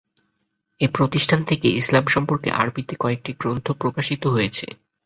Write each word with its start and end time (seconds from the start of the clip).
এ 0.81 0.87
প্রতিষ্ঠান 0.93 1.39
থেকে 1.43 1.67
ইসলাম 1.71 2.05
সম্পর্কে 2.07 2.49
আরবিতে 2.53 2.93
কয়েকটি 2.99 3.31
গ্রন্থ 3.33 3.67
প্রকাশিত 3.81 4.23
হয়েছে। 4.27 4.65